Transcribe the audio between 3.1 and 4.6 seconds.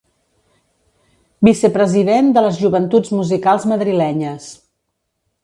Musicals madrilenyes.